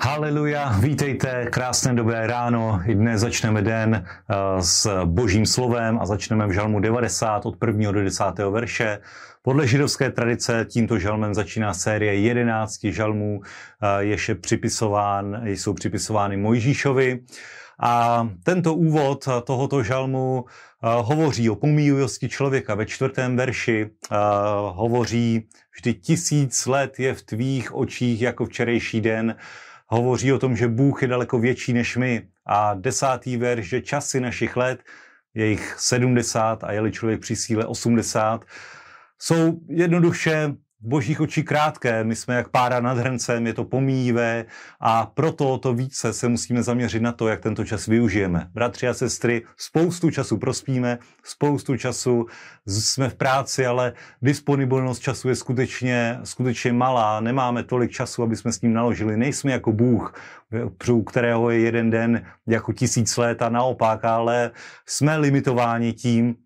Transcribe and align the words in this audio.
Haleluja, 0.00 0.78
vítejte, 0.80 1.46
krásné 1.50 1.94
dobré 1.94 2.26
ráno. 2.26 2.80
I 2.86 2.94
dnes 2.94 3.20
začneme 3.20 3.62
den 3.62 4.04
eh, 4.04 4.34
s 4.62 5.04
božím 5.04 5.46
slovem 5.46 5.98
a 5.98 6.06
začneme 6.06 6.46
v 6.46 6.50
žalmu 6.50 6.80
90 6.80 7.46
od 7.46 7.56
1. 7.66 7.92
do 7.92 8.04
10. 8.04 8.24
verše. 8.50 8.98
Podle 9.42 9.66
židovské 9.66 10.10
tradice 10.10 10.66
tímto 10.68 10.98
žalmem 10.98 11.34
začíná 11.34 11.74
série 11.74 12.14
11 12.14 12.84
žalmů, 12.84 13.40
eh, 13.42 14.04
jež 14.04 14.28
je 14.28 14.34
připisován, 14.34 15.40
jsou 15.44 15.74
připisovány 15.74 16.36
Mojžíšovi. 16.36 17.20
A 17.80 18.28
tento 18.44 18.74
úvod 18.74 19.28
tohoto 19.44 19.82
žalmu 19.82 20.44
eh, 20.44 20.88
hovoří 21.02 21.50
o 21.50 21.56
pomíjivosti 21.56 22.28
člověka. 22.28 22.74
Ve 22.74 22.86
čtvrtém 22.86 23.36
verši 23.36 23.90
hovoří, 24.70 25.48
vždy 25.76 25.94
tisíc 25.94 26.66
let 26.66 26.98
je 26.98 27.14
v 27.14 27.22
tvých 27.22 27.74
očích 27.74 28.22
jako 28.22 28.46
včerejší 28.46 29.00
den 29.00 29.36
hovoří 29.86 30.32
o 30.32 30.38
tom, 30.38 30.56
že 30.56 30.68
Bůh 30.68 31.02
je 31.02 31.08
daleko 31.08 31.38
větší 31.38 31.72
než 31.72 31.96
my. 31.96 32.28
A 32.46 32.74
desátý 32.74 33.36
verš, 33.36 33.68
že 33.68 33.80
časy 33.80 34.20
našich 34.20 34.56
let, 34.56 34.82
je 35.34 35.46
jich 35.46 35.74
70 35.78 36.64
a 36.64 36.72
je-li 36.72 36.92
člověk 36.92 37.20
při 37.20 37.36
síle 37.36 37.66
80, 37.66 38.44
jsou 39.18 39.60
jednoduše 39.68 40.54
v 40.80 40.88
božích 40.88 41.20
očí 41.20 41.42
krátké, 41.42 42.04
my 42.04 42.16
jsme 42.16 42.34
jak 42.34 42.48
pára 42.48 42.80
nad 42.80 42.98
hrncem, 42.98 43.46
je 43.46 43.54
to 43.54 43.64
pomíjivé 43.64 44.44
a 44.80 45.06
proto 45.06 45.58
to 45.58 45.74
více 45.74 46.12
se 46.12 46.28
musíme 46.28 46.62
zaměřit 46.62 47.02
na 47.02 47.12
to, 47.12 47.28
jak 47.28 47.40
tento 47.40 47.64
čas 47.64 47.86
využijeme. 47.86 48.48
Bratři 48.52 48.88
a 48.88 48.94
sestry, 48.94 49.42
spoustu 49.56 50.10
času 50.10 50.38
prospíme, 50.38 50.98
spoustu 51.24 51.76
času 51.76 52.26
jsme 52.66 53.08
v 53.08 53.14
práci, 53.14 53.66
ale 53.66 53.92
disponibilnost 54.22 55.02
času 55.02 55.28
je 55.28 55.36
skutečně, 55.36 56.18
skutečně 56.24 56.72
malá, 56.72 57.20
nemáme 57.20 57.62
tolik 57.62 57.90
času, 57.90 58.22
aby 58.22 58.36
jsme 58.36 58.52
s 58.52 58.60
ním 58.60 58.72
naložili, 58.72 59.16
nejsme 59.16 59.52
jako 59.52 59.72
Bůh, 59.72 60.14
u 60.92 61.02
kterého 61.02 61.50
je 61.50 61.60
jeden 61.60 61.90
den 61.90 62.26
jako 62.46 62.72
tisíc 62.72 63.16
let 63.16 63.42
a 63.42 63.48
naopak, 63.48 64.04
ale 64.04 64.50
jsme 64.86 65.16
limitováni 65.16 65.92
tím, 65.92 66.36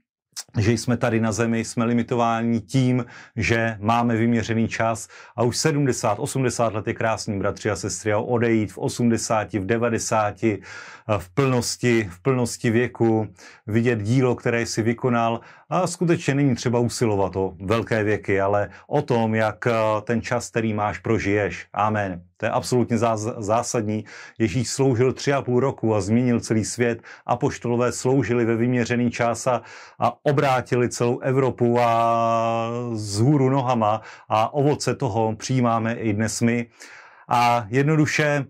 že 0.59 0.73
jsme 0.73 0.97
tady 0.97 1.21
na 1.21 1.33
zemi, 1.33 1.65
jsme 1.65 1.85
limitováni 1.85 2.61
tím, 2.61 3.05
že 3.37 3.77
máme 3.81 4.17
vyměřený 4.17 4.69
čas 4.69 5.09
a 5.37 5.43
už 5.43 5.57
70, 5.57 6.19
80 6.19 6.75
let 6.75 6.87
je 6.87 6.95
krásný, 6.95 7.39
bratři 7.39 7.71
a 7.71 7.77
sestry, 7.77 8.13
a 8.13 8.19
odejít 8.19 8.73
v 8.73 8.79
80, 8.79 9.53
v 9.53 9.67
90, 9.67 10.43
v 11.19 11.35
plnosti, 11.35 12.09
v 12.13 12.23
plnosti 12.23 12.71
věku, 12.71 13.29
vidět 13.67 14.03
dílo, 14.03 14.35
které 14.35 14.67
si 14.67 14.83
vykonal 14.83 15.41
a 15.69 15.87
skutečně 15.87 16.35
není 16.35 16.55
třeba 16.55 16.79
usilovat 16.79 17.37
o 17.37 17.57
velké 17.61 18.05
věky, 18.05 18.41
ale 18.41 18.71
o 18.87 19.03
tom, 19.03 19.35
jak 19.35 19.67
eh, 19.67 19.73
ten 20.05 20.23
čas, 20.23 20.51
který 20.51 20.75
máš, 20.75 20.99
prožiješ. 20.99 21.67
Amen. 21.73 22.30
To 22.41 22.47
je 22.47 22.51
absolutně 22.51 22.99
zásadní. 23.39 24.05
Ježíš 24.39 24.71
sloužil 24.71 25.13
tři 25.13 25.33
a 25.33 25.43
půl 25.43 25.61
roku 25.61 25.95
a 25.95 26.01
změnil 26.01 26.41
celý 26.41 26.65
svět. 26.65 27.03
Apoštolové 27.27 27.93
sloužili 27.93 28.45
ve 28.45 28.57
vyměřený 28.57 29.11
čas 29.11 29.47
a, 29.47 29.63
a 29.99 30.13
obrátili 30.23 30.89
celou 30.89 31.19
Evropu 31.19 31.81
a 31.81 32.71
z 32.93 33.19
hůru 33.19 33.51
nohama 33.51 34.03
a 34.29 34.55
ovoce 34.55 34.95
toho 34.95 35.37
přijímáme 35.37 35.95
i 35.95 36.13
dnes 36.13 36.41
my. 36.41 36.67
A 37.29 37.67
jednoduše 37.69 38.45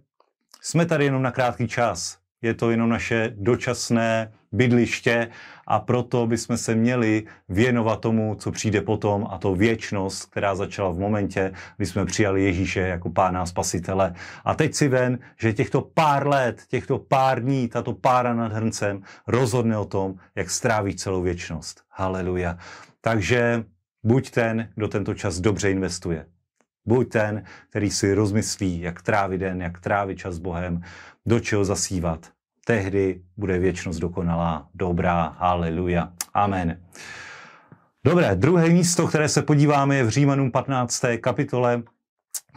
jsme 0.61 0.86
tady 0.86 1.05
jenom 1.05 1.22
na 1.22 1.30
krátký 1.30 1.68
čas 1.68 2.20
je 2.42 2.55
to 2.55 2.70
jenom 2.70 2.88
naše 2.88 3.33
dočasné 3.36 4.33
bydliště 4.52 5.28
a 5.66 5.80
proto 5.80 6.27
bychom 6.27 6.56
se 6.56 6.74
měli 6.74 7.24
věnovat 7.48 8.00
tomu, 8.00 8.34
co 8.34 8.50
přijde 8.50 8.80
potom 8.80 9.27
a 9.30 9.38
to 9.38 9.55
věčnost, 9.55 10.30
která 10.30 10.55
začala 10.55 10.91
v 10.91 10.98
momentě, 10.98 11.52
kdy 11.77 11.86
jsme 11.86 12.05
přijali 12.05 12.44
Ježíše 12.44 12.80
jako 12.80 13.11
pána 13.11 13.42
a 13.42 13.46
spasitele. 13.46 14.14
A 14.44 14.55
teď 14.55 14.74
si 14.74 14.88
ven, 14.88 15.18
že 15.41 15.52
těchto 15.52 15.80
pár 15.80 16.28
let, 16.28 16.62
těchto 16.68 16.98
pár 16.98 17.42
dní, 17.42 17.68
tato 17.68 17.92
pára 17.92 18.34
nad 18.34 18.52
hrncem 18.52 19.02
rozhodne 19.27 19.79
o 19.79 19.84
tom, 19.84 20.14
jak 20.34 20.50
strávíš 20.50 20.96
celou 20.96 21.23
věčnost. 21.23 21.83
Haleluja. 21.89 22.58
Takže 23.00 23.64
buď 24.02 24.30
ten, 24.30 24.68
kdo 24.74 24.89
tento 24.89 25.14
čas 25.14 25.40
dobře 25.40 25.70
investuje. 25.70 26.27
Buď 26.90 27.08
ten, 27.08 27.45
který 27.68 27.90
si 27.90 28.14
rozmyslí, 28.14 28.80
jak 28.80 29.02
trávit 29.02 29.40
den, 29.40 29.62
jak 29.62 29.80
trávit 29.80 30.18
čas 30.18 30.34
s 30.34 30.39
Bohem, 30.39 30.83
do 31.27 31.40
čeho 31.40 31.64
zasívat. 31.64 32.27
Tehdy 32.67 33.20
bude 33.36 33.58
věčnost 33.58 34.01
dokonalá, 34.01 34.68
dobrá, 34.74 35.36
haleluja, 35.39 36.12
amen. 36.34 36.80
Dobré, 38.05 38.36
druhé 38.36 38.68
místo, 38.68 39.06
které 39.06 39.29
se 39.29 39.42
podíváme, 39.42 39.96
je 39.96 40.05
v 40.05 40.08
Římanům 40.08 40.50
15. 40.50 41.05
kapitole. 41.20 41.83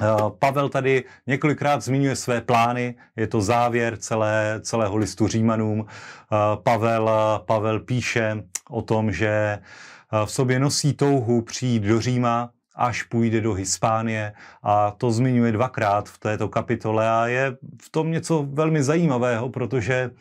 Eh, 0.02 0.06
Pavel 0.40 0.70
tady 0.70 1.04
několikrát 1.28 1.84
zmiňuje 1.84 2.16
své 2.16 2.42
plány, 2.42 2.96
je 3.16 3.28
to 3.28 3.42
závěr 3.42 3.98
celé, 3.98 4.60
celého 4.62 4.98
listu 4.98 5.28
Římanům. 5.28 5.86
Eh, 5.86 6.36
Pavel, 6.64 7.10
Pavel 7.46 7.80
píše 7.80 8.44
o 8.70 8.82
tom, 8.82 9.12
že 9.12 9.30
eh, 9.30 9.60
v 10.26 10.32
sobě 10.32 10.60
nosí 10.60 10.94
touhu 10.94 11.42
přijít 11.42 11.84
do 11.84 12.02
Říma, 12.02 12.50
až 12.76 13.04
půjde 13.04 13.42
do 13.42 13.54
Hispánie 13.54 14.34
a 14.64 14.92
to 14.92 15.12
zmiňuje 15.12 15.52
dvakrát 15.52 16.10
v 16.10 16.18
této 16.18 16.50
kapitole 16.50 17.10
a 17.10 17.28
je 17.28 17.58
v 17.82 17.90
tom 17.90 18.12
něco 18.12 18.48
velmi 18.50 18.84
zajímavého, 18.84 19.50
protože 19.50 20.12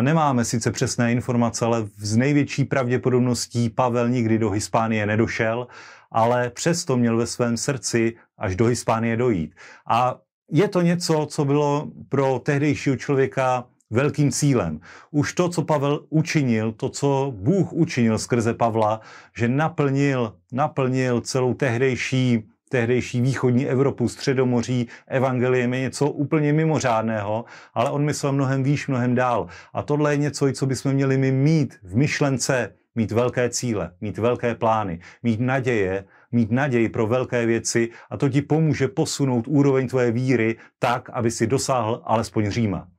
nemáme 0.00 0.44
sice 0.44 0.70
přesné 0.70 1.12
informace, 1.12 1.64
ale 1.64 1.84
z 1.96 2.16
největší 2.16 2.64
pravděpodobností 2.64 3.70
Pavel 3.70 4.08
nikdy 4.08 4.38
do 4.38 4.50
Hispánie 4.50 5.06
nedošel, 5.06 5.66
ale 6.10 6.50
přesto 6.50 6.96
měl 6.96 7.16
ve 7.16 7.26
svém 7.26 7.56
srdci 7.56 8.16
až 8.38 8.56
do 8.56 8.66
Hispánie 8.66 9.16
dojít. 9.16 9.54
A 9.86 10.18
je 10.50 10.68
to 10.68 10.80
něco, 10.80 11.26
co 11.26 11.44
bylo 11.44 11.88
pro 12.08 12.38
tehdejšího 12.38 12.96
člověka 12.96 13.64
velkým 13.92 14.30
cílem. 14.30 14.80
Už 15.10 15.32
to, 15.32 15.48
co 15.48 15.62
Pavel 15.62 16.00
učinil, 16.08 16.72
to, 16.72 16.88
co 16.88 17.32
Bůh 17.36 17.72
učinil 17.72 18.18
skrze 18.18 18.54
Pavla, 18.54 19.00
že 19.36 19.48
naplnil, 19.48 20.34
naplnil 20.52 21.20
celou 21.20 21.54
tehdejší 21.54 22.48
tehdejší 22.72 23.20
východní 23.20 23.68
Evropu, 23.68 24.08
středomoří, 24.08 24.88
evangeliem 25.06 25.74
je 25.74 25.80
něco 25.80 26.10
úplně 26.10 26.52
mimořádného, 26.52 27.44
ale 27.74 27.90
on 27.90 28.04
myslel 28.04 28.32
mnohem 28.32 28.62
výš, 28.62 28.88
mnohem 28.88 29.14
dál. 29.14 29.46
A 29.72 29.82
tohle 29.82 30.12
je 30.12 30.16
něco, 30.16 30.52
co 30.52 30.66
bychom 30.66 30.92
měli 30.92 31.18
my 31.18 31.32
mít 31.32 31.74
v 31.82 31.96
myšlence, 31.96 32.72
mít 32.94 33.12
velké 33.12 33.48
cíle, 33.50 33.92
mít 34.00 34.18
velké 34.18 34.54
plány, 34.54 35.00
mít 35.22 35.40
naděje, 35.40 36.04
mít 36.32 36.50
naději 36.50 36.88
pro 36.88 37.06
velké 37.06 37.46
věci 37.46 37.88
a 38.10 38.16
to 38.16 38.28
ti 38.28 38.42
pomůže 38.42 38.88
posunout 38.88 39.44
úroveň 39.48 39.88
tvoje 39.88 40.10
víry 40.10 40.56
tak, 40.78 41.10
aby 41.12 41.30
si 41.30 41.46
dosáhl 41.46 42.02
alespoň 42.04 42.50
Říma 42.50 42.91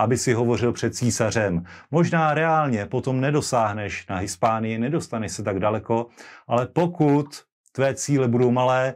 aby 0.00 0.18
si 0.18 0.32
hovořil 0.32 0.72
před 0.72 0.94
císařem. 0.94 1.64
Možná 1.90 2.34
reálně 2.34 2.86
potom 2.86 3.20
nedosáhneš 3.20 4.06
na 4.06 4.16
Hispánii, 4.16 4.78
nedostaneš 4.78 5.32
se 5.32 5.42
tak 5.42 5.58
daleko, 5.58 6.06
ale 6.48 6.66
pokud 6.66 7.26
tvé 7.72 7.94
cíle 7.94 8.28
budou 8.28 8.50
malé, 8.50 8.94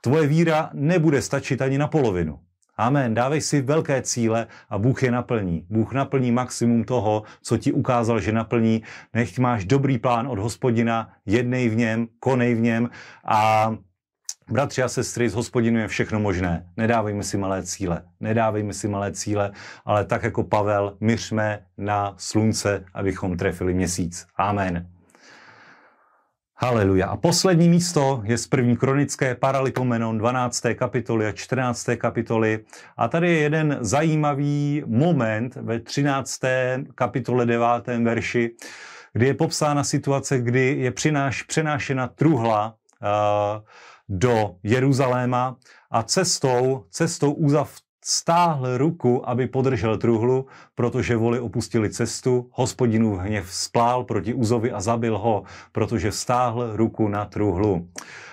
tvoje 0.00 0.26
víra 0.26 0.70
nebude 0.72 1.22
stačit 1.22 1.62
ani 1.62 1.78
na 1.78 1.88
polovinu. 1.88 2.38
Amen. 2.76 3.14
Dávej 3.14 3.40
si 3.40 3.60
velké 3.60 4.02
cíle 4.02 4.46
a 4.70 4.78
Bůh 4.78 5.02
je 5.02 5.10
naplní. 5.10 5.66
Bůh 5.70 5.92
naplní 5.92 6.32
maximum 6.32 6.84
toho, 6.84 7.22
co 7.42 7.58
ti 7.58 7.72
ukázal, 7.72 8.20
že 8.20 8.32
naplní. 8.32 8.82
Nech 9.14 9.38
máš 9.38 9.64
dobrý 9.64 9.98
plán 9.98 10.28
od 10.28 10.38
hospodina, 10.38 11.12
jednej 11.26 11.68
v 11.68 11.76
něm, 11.76 12.08
konej 12.20 12.54
v 12.54 12.60
něm 12.60 12.90
a 13.24 13.72
Bratři 14.50 14.82
a 14.82 14.88
sestry, 14.88 15.28
z 15.28 15.34
hospodinu 15.34 15.78
je 15.78 15.88
všechno 15.88 16.20
možné. 16.20 16.66
Nedávejme 16.76 17.22
si 17.22 17.38
malé 17.38 17.62
cíle. 17.62 18.02
Nedávejme 18.20 18.72
si 18.72 18.88
malé 18.88 19.12
cíle, 19.12 19.52
ale 19.84 20.04
tak 20.04 20.22
jako 20.22 20.42
Pavel, 20.42 20.96
myřme 21.00 21.66
na 21.78 22.14
slunce, 22.16 22.84
abychom 22.94 23.36
trefili 23.36 23.74
měsíc. 23.74 24.26
Amen. 24.36 24.88
Haleluja. 26.56 27.06
A 27.06 27.16
poslední 27.16 27.68
místo 27.68 28.22
je 28.24 28.38
z 28.38 28.46
první 28.46 28.76
kronické 28.76 29.34
Paralipomenon 29.34 30.18
12. 30.18 30.62
kapitoly 30.74 31.26
a 31.26 31.32
14. 31.32 31.88
kapitoly. 31.96 32.64
A 32.96 33.08
tady 33.08 33.32
je 33.32 33.38
jeden 33.38 33.78
zajímavý 33.80 34.82
moment 34.86 35.54
ve 35.56 35.80
13. 35.80 36.40
kapitole 36.94 37.46
9. 37.46 37.66
verši, 38.02 38.50
kdy 39.12 39.26
je 39.26 39.34
popsána 39.34 39.84
situace, 39.84 40.38
kdy 40.38 40.76
je 40.78 40.90
přináš, 40.90 41.42
přenášena 41.42 42.08
truhla 42.08 42.74
uh, 43.02 43.62
do 44.12 44.56
Jeruzaléma 44.62 45.56
a 45.90 46.02
cestou, 46.02 46.84
cestou 46.90 47.32
Úzav 47.32 47.74
stáhl 48.04 48.78
ruku, 48.78 49.28
aby 49.28 49.46
podržel 49.46 49.98
truhlu, 49.98 50.46
protože 50.74 51.16
voli 51.16 51.40
opustili 51.40 51.90
cestu. 51.90 52.50
Hospodinův 52.52 53.18
hněv 53.18 53.46
splál 53.50 54.04
proti 54.04 54.34
Uzovi 54.34 54.72
a 54.72 54.80
zabil 54.80 55.18
ho, 55.18 55.42
protože 55.72 56.12
stáhl 56.12 56.76
ruku 56.76 57.08
na 57.08 57.24
truhlu. 57.24 57.88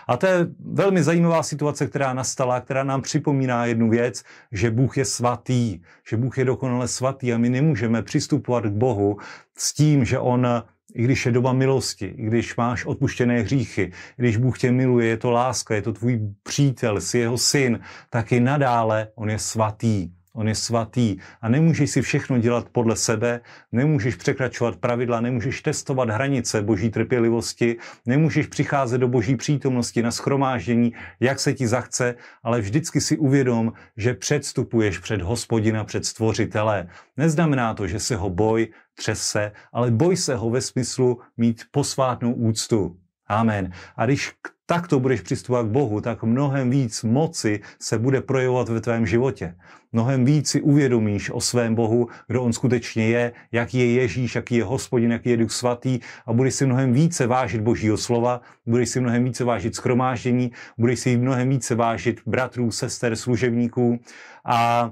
A 0.07 0.17
to 0.17 0.25
je 0.25 0.47
velmi 0.59 1.03
zajímavá 1.03 1.43
situace, 1.43 1.87
která 1.87 2.13
nastala, 2.13 2.61
která 2.61 2.83
nám 2.83 3.01
připomíná 3.01 3.65
jednu 3.65 3.89
věc, 3.89 4.23
že 4.51 4.71
Bůh 4.71 4.97
je 4.97 5.05
svatý, 5.05 5.81
že 6.09 6.17
Bůh 6.17 6.37
je 6.37 6.45
dokonale 6.45 6.87
svatý 6.87 7.33
a 7.33 7.37
my 7.37 7.49
nemůžeme 7.49 8.03
přistupovat 8.03 8.63
k 8.63 8.71
Bohu 8.71 9.17
s 9.57 9.73
tím, 9.73 10.05
že 10.05 10.19
On 10.19 10.47
i 10.95 11.03
když 11.03 11.25
je 11.25 11.31
doba 11.31 11.53
milosti, 11.53 12.05
i 12.05 12.25
když 12.25 12.55
máš 12.55 12.85
odpuštěné 12.85 13.41
hříchy, 13.41 13.81
i 13.83 14.21
když 14.21 14.37
Bůh 14.37 14.59
tě 14.59 14.71
miluje, 14.71 15.07
je 15.07 15.17
to 15.17 15.31
láska, 15.31 15.75
je 15.75 15.81
to 15.81 15.93
tvůj 15.93 16.19
přítel, 16.43 17.01
jsi 17.01 17.17
jeho 17.19 17.37
syn, 17.37 17.79
tak 18.09 18.31
i 18.31 18.39
nadále 18.39 19.07
on 19.15 19.29
je 19.29 19.39
svatý. 19.39 20.18
On 20.39 20.47
je 20.47 20.55
svatý 20.55 21.17
a 21.41 21.49
nemůžeš 21.49 21.91
si 21.91 22.01
všechno 22.01 22.37
dělat 22.37 22.69
podle 22.71 22.95
sebe, 22.95 23.41
nemůžeš 23.71 24.15
překračovat 24.15 24.75
pravidla, 24.75 25.21
nemůžeš 25.21 25.61
testovat 25.61 26.09
hranice 26.09 26.61
boží 26.61 26.89
trpělivosti, 26.89 27.77
nemůžeš 28.05 28.47
přicházet 28.47 28.97
do 28.97 29.07
boží 29.07 29.35
přítomnosti 29.35 30.01
na 30.01 30.11
schromáždění, 30.11 30.93
jak 31.19 31.39
se 31.39 31.53
ti 31.53 31.67
zachce, 31.67 32.15
ale 32.43 32.61
vždycky 32.61 33.01
si 33.01 33.17
uvědom, 33.17 33.73
že 33.97 34.13
předstupuješ 34.13 34.97
před 34.99 35.21
hospodina, 35.21 35.83
před 35.83 36.05
stvořitele. 36.05 36.87
Neznamená 37.17 37.73
to, 37.73 37.87
že 37.87 37.99
se 37.99 38.15
ho 38.15 38.29
boj, 38.29 38.67
třese, 38.95 39.51
ale 39.73 39.91
boj 39.91 40.17
se 40.17 40.35
ho 40.35 40.49
ve 40.49 40.61
smyslu 40.61 41.19
mít 41.37 41.63
posvátnou 41.71 42.33
úctu. 42.33 42.97
Amen. 43.27 43.71
A 43.95 44.05
když 44.05 44.31
takto 44.69 44.99
budeš 44.99 45.21
přistupovat 45.21 45.65
k 45.65 45.69
Bohu, 45.69 46.01
tak 46.01 46.23
mnohem 46.23 46.69
víc 46.69 47.03
moci 47.03 47.61
se 47.81 47.99
bude 47.99 48.21
projevovat 48.21 48.69
ve 48.69 48.81
tvém 48.81 49.05
životě. 49.05 49.55
Mnohem 49.91 50.25
víc 50.25 50.49
si 50.49 50.61
uvědomíš 50.61 51.29
o 51.29 51.41
svém 51.41 51.75
Bohu, 51.75 52.07
kdo 52.27 52.43
on 52.43 52.53
skutečně 52.53 53.07
je, 53.07 53.31
jaký 53.51 53.77
je 53.77 53.93
Ježíš, 53.93 54.35
jaký 54.35 54.55
je 54.55 54.63
hospodin, 54.63 55.11
jaký 55.11 55.29
je 55.29 55.37
Duch 55.37 55.51
Svatý 55.51 55.99
a 56.25 56.33
budeš 56.33 56.53
si 56.53 56.65
mnohem 56.65 56.93
více 56.93 57.27
vážit 57.27 57.61
Božího 57.61 57.97
slova, 57.97 58.41
budeš 58.65 58.89
si 58.89 58.99
mnohem 58.99 59.23
více 59.23 59.43
vážit 59.43 59.75
schromáždění, 59.75 60.51
budeš 60.77 60.99
si 60.99 61.17
mnohem 61.17 61.49
více 61.49 61.75
vážit 61.75 62.21
bratrů, 62.25 62.71
sester, 62.71 63.15
služebníků 63.15 63.99
a 64.45 64.91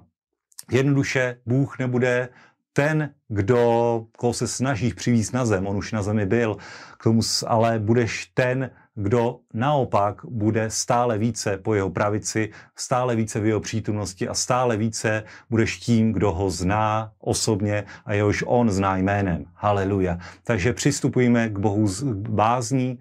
jednoduše 0.72 1.38
Bůh 1.46 1.80
nebude 1.80 2.30
ten, 2.78 3.10
kdo, 3.28 4.06
koho 4.18 4.34
se 4.34 4.48
snažíš 4.48 4.94
přivízt 4.94 5.34
na 5.34 5.46
zem, 5.46 5.68
on 5.68 5.78
už 5.78 5.92
na 5.92 6.04
zemi 6.04 6.26
byl, 6.26 6.58
k 6.98 7.04
tomu, 7.04 7.22
ale 7.48 7.80
budeš 7.80 8.32
ten, 8.34 8.70
kdo 8.96 9.40
naopak 9.54 10.22
bude 10.26 10.70
stále 10.70 11.18
více 11.18 11.58
po 11.58 11.74
jeho 11.74 11.90
pravici, 11.90 12.50
stále 12.76 13.16
více 13.16 13.40
v 13.40 13.46
jeho 13.46 13.60
přítomnosti 13.60 14.28
a 14.28 14.34
stále 14.34 14.78
více 14.78 15.24
budeš 15.50 15.78
tím, 15.78 16.14
kdo 16.14 16.32
ho 16.32 16.50
zná 16.50 17.12
osobně 17.20 17.84
a 18.06 18.14
jehož 18.14 18.44
on 18.48 18.70
zná 18.70 18.98
jménem. 18.98 19.46
Haleluja. 19.54 20.18
Takže 20.44 20.74
přistupujeme 20.74 21.50
k 21.50 21.60
Bohu 21.60 21.88
z 21.88 22.04
bázní, 22.14 23.00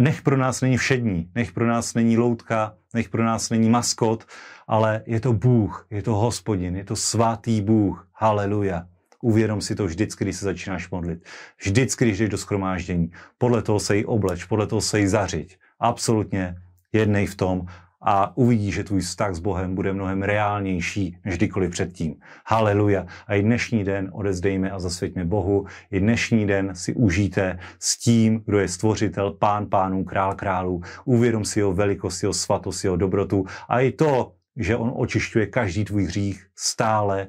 nech 0.00 0.22
pro 0.22 0.36
nás 0.36 0.60
není 0.60 0.76
všední, 0.76 1.30
nech 1.34 1.52
pro 1.52 1.66
nás 1.66 1.94
není 1.94 2.18
loutka, 2.18 2.74
nech 2.94 3.08
pro 3.08 3.24
nás 3.24 3.50
není 3.50 3.70
maskot, 3.70 4.24
ale 4.68 5.02
je 5.06 5.20
to 5.20 5.32
Bůh, 5.32 5.86
je 5.90 6.02
to 6.02 6.14
hospodin, 6.14 6.76
je 6.76 6.84
to 6.84 6.96
svatý 6.96 7.60
Bůh. 7.60 8.08
Haleluja. 8.14 8.86
Uvědom 9.22 9.60
si 9.60 9.74
to 9.74 9.86
vždycky, 9.86 10.24
když 10.24 10.36
se 10.36 10.44
začínáš 10.44 10.90
modlit. 10.90 11.24
Vždycky, 11.62 12.04
když 12.04 12.18
jdeš 12.18 12.28
do 12.28 12.38
schromáždění. 12.38 13.10
Podle 13.38 13.62
toho 13.62 13.80
se 13.80 13.96
jí 13.96 14.04
obleč, 14.04 14.44
podle 14.44 14.66
toho 14.66 14.80
se 14.80 15.00
jí 15.00 15.06
zařiď. 15.06 15.58
Absolutně 15.80 16.56
jednej 16.92 17.26
v 17.26 17.34
tom 17.34 17.66
a 18.02 18.36
uvidíš, 18.36 18.74
že 18.74 18.84
tvůj 18.84 19.00
vztah 19.00 19.34
s 19.34 19.38
Bohem 19.38 19.74
bude 19.74 19.92
mnohem 19.92 20.22
reálnější 20.22 21.16
než 21.24 21.36
kdykoliv 21.36 21.70
předtím. 21.70 22.14
Haleluja. 22.46 23.06
A 23.26 23.34
i 23.34 23.42
dnešní 23.42 23.84
den 23.84 24.10
odezdejme 24.12 24.70
a 24.70 24.78
zasvěťme 24.78 25.24
Bohu. 25.24 25.66
I 25.90 26.00
dnešní 26.00 26.46
den 26.46 26.74
si 26.74 26.94
užijte 26.94 27.58
s 27.78 27.98
tím, 27.98 28.42
kdo 28.46 28.58
je 28.58 28.68
stvořitel, 28.68 29.30
pán 29.30 29.66
pánů, 29.66 30.04
král 30.04 30.34
králů. 30.34 30.82
Uvědom 31.04 31.44
si 31.44 31.60
jeho 31.60 31.72
velikost, 31.72 32.22
jeho 32.22 32.32
svatost, 32.32 32.84
jeho 32.84 32.96
dobrotu 32.96 33.46
a 33.68 33.80
i 33.80 33.92
to, 33.92 34.32
že 34.56 34.76
on 34.76 34.92
očišťuje 34.96 35.46
každý 35.46 35.84
tvůj 35.84 36.04
hřích 36.04 36.46
stále 36.56 37.26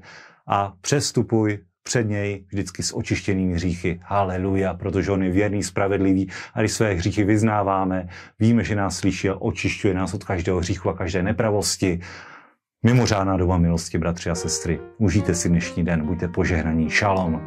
a 0.48 0.74
přestupuj 0.82 1.60
před 1.84 2.04
něj 2.04 2.46
vždycky 2.48 2.84
s 2.84 2.96
očištěnými 2.96 3.54
hříchy. 3.54 4.00
Haleluja, 4.04 4.74
protože 4.74 5.12
on 5.12 5.24
je 5.24 5.32
věrný, 5.32 5.64
spravedlivý 5.64 6.30
a 6.54 6.60
když 6.60 6.72
své 6.72 6.94
hříchy 6.94 7.24
vyznáváme, 7.24 8.08
víme, 8.40 8.64
že 8.64 8.76
nás 8.76 8.98
slyší 8.98 9.30
a 9.30 9.36
očišťuje 9.36 9.94
nás 9.94 10.14
od 10.14 10.24
každého 10.24 10.60
hříchu 10.60 10.90
a 10.90 10.94
každé 10.94 11.24
nepravosti. 11.24 12.00
Mimořádná 12.86 13.38
doba 13.38 13.58
milosti, 13.58 13.98
bratři 13.98 14.30
a 14.30 14.36
sestry. 14.36 14.80
Užijte 14.98 15.36
si 15.36 15.50
dnešní 15.50 15.86
den, 15.86 16.06
buďte 16.06 16.28
požehnaní. 16.28 16.90
Šalom. 16.90 17.42